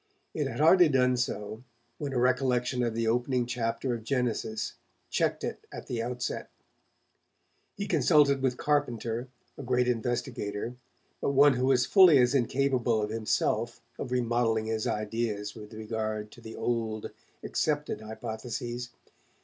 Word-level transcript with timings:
It 0.33 0.47
had 0.47 0.59
hardly 0.59 0.89
done 0.89 1.15
so, 1.15 1.61
when 1.99 2.11
a 2.11 2.17
recollection 2.17 2.81
of 2.81 2.95
the 2.95 3.05
opening 3.07 3.45
chapter 3.45 3.93
of 3.93 4.03
'Genesis' 4.03 4.73
checked 5.11 5.43
it 5.43 5.67
at 5.71 5.85
the 5.85 6.01
outset. 6.01 6.49
He 7.75 7.85
consulted 7.87 8.41
with 8.41 8.57
Carpenter, 8.57 9.27
a 9.59 9.61
great 9.61 9.87
investigator, 9.87 10.73
but 11.21 11.33
one 11.33 11.53
who 11.53 11.67
was 11.67 11.85
fully 11.85 12.17
as 12.17 12.33
incapable 12.33 13.03
as 13.03 13.11
himself 13.11 13.79
of 13.99 14.11
remodelling 14.11 14.65
his 14.65 14.87
ideas 14.87 15.53
with 15.53 15.71
regard 15.71 16.31
to 16.31 16.41
the 16.41 16.55
old, 16.55 17.11
accepted 17.43 18.01
hypotheses. 18.01 18.89